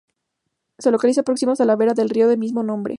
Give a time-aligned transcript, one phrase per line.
[0.79, 2.89] Se localiza próximo a la vera del río de mismo nombre.